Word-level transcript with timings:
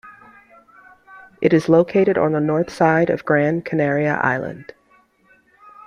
It 1.41 1.53
is 1.53 1.69
located 1.69 2.17
on 2.17 2.31
the 2.31 2.39
north 2.39 2.71
side 2.71 3.11
of 3.11 3.23
Gran 3.23 3.61
Canaria 3.61 4.15
island. 4.15 4.73